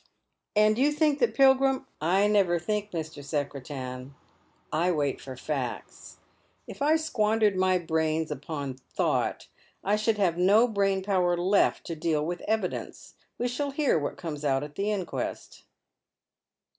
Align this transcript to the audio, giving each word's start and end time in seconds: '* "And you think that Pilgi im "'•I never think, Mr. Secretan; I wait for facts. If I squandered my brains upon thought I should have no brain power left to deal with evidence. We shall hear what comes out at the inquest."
'* 0.33 0.43
"And 0.55 0.79
you 0.79 0.91
think 0.91 1.19
that 1.19 1.35
Pilgi 1.35 1.61
im 1.63 1.79
"'•I 2.01 2.25
never 2.25 2.57
think, 2.57 2.89
Mr. 2.89 3.23
Secretan; 3.23 4.15
I 4.73 4.91
wait 4.91 5.21
for 5.21 5.35
facts. 5.37 6.17
If 6.65 6.81
I 6.81 6.95
squandered 6.95 7.55
my 7.55 7.77
brains 7.77 8.31
upon 8.31 8.77
thought 8.95 9.47
I 9.83 9.95
should 9.95 10.17
have 10.17 10.39
no 10.39 10.67
brain 10.67 11.03
power 11.03 11.37
left 11.37 11.85
to 11.85 11.95
deal 11.95 12.25
with 12.25 12.41
evidence. 12.47 13.13
We 13.37 13.47
shall 13.47 13.69
hear 13.69 13.99
what 13.99 14.17
comes 14.17 14.43
out 14.43 14.63
at 14.63 14.73
the 14.73 14.89
inquest." 14.89 15.65